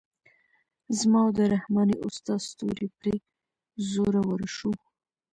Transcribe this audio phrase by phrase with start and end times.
[0.99, 3.15] زما او د رحماني استاد ستوری پرې
[3.91, 4.71] زورور شو.